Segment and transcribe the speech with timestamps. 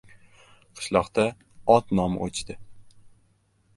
[0.79, 1.25] Qishloqda
[1.75, 2.57] ot nomi o‘chdi.